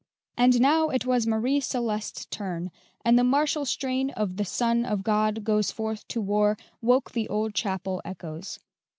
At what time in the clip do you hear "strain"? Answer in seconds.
3.65-4.09